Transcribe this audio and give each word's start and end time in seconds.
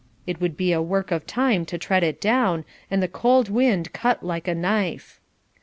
It 0.25 0.41
would 0.41 0.57
be 0.57 0.71
a 0.71 0.81
work 0.81 1.11
of 1.11 1.27
time 1.27 1.63
to 1.67 1.77
tread 1.77 2.01
it 2.01 2.19
down, 2.19 2.65
and 2.89 3.03
the 3.03 3.07
cold 3.07 3.49
wind 3.49 3.93
cut 3.93 4.23
like 4.25 4.47
a 4.47 4.55
knife. 4.55 5.19